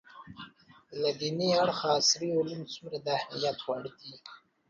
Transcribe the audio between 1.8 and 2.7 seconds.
عصري علوم